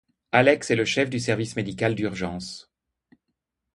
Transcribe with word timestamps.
Alex 0.31 0.71
est 0.71 0.75
le 0.75 0.83
chef 0.83 1.11
du 1.11 1.19
service 1.19 1.55
médicale 1.55 1.93
d'urgence. 1.93 2.71